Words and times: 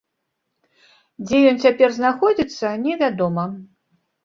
Дзе 1.25 1.37
ён 1.51 1.61
цяпер 1.67 1.95
знаходзіцца, 1.99 2.75
невядома. 2.89 3.49